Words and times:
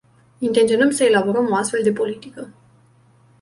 Intenționăm 0.39 0.89
să 0.89 1.03
elaborăm 1.03 1.49
o 1.51 1.55
astfel 1.55 1.79
de 1.83 1.91
politică. 1.91 2.53